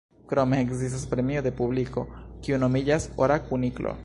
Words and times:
Krome 0.29 0.61
ekzistas 0.63 1.03
premio 1.11 1.45
de 1.49 1.53
publiko, 1.61 2.07
kiu 2.47 2.63
nomiĝas 2.65 3.11
Ora 3.27 3.43
Kuniklo. 3.51 3.99